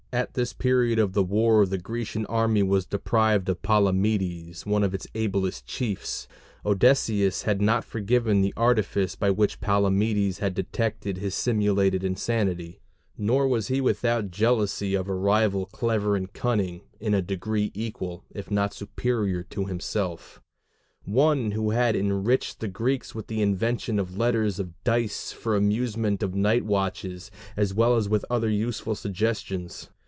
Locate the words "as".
27.55-27.73, 27.95-28.09